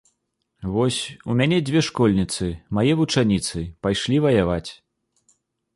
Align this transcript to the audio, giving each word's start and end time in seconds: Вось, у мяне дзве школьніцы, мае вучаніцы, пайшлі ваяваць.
Вось, 0.75 0.97
у 1.33 1.35
мяне 1.41 1.59
дзве 1.67 1.83
школьніцы, 1.89 2.45
мае 2.79 2.93
вучаніцы, 3.03 3.59
пайшлі 3.87 4.17
ваяваць. 4.27 4.71